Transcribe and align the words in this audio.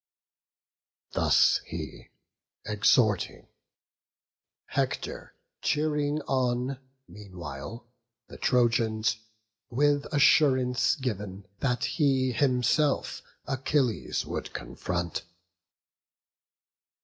Thus 1.11 1.61
he, 1.63 2.09
exhorting; 2.65 3.47
Hector 4.65 5.35
cheering 5.61 6.23
on 6.23 6.79
Meanwhile 7.07 7.85
the 8.27 8.39
Trojans, 8.39 9.17
with 9.69 10.05
assurance 10.11 10.95
giv'n 10.95 11.45
That 11.59 11.85
he 11.85 12.31
himself 12.31 13.21
Achilles 13.45 14.25
would 14.25 14.53
confront. 14.53 15.21